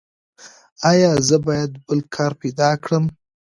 [0.91, 3.05] ایا زه باید بل کار پیدا کړم؟